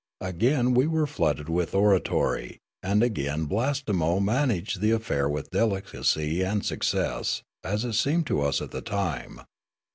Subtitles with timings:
[0.21, 6.65] Again were we flooded with oratory, and again Blastemo managed the affair with delicacy and
[6.65, 9.41] success, as it seemed to us at the time.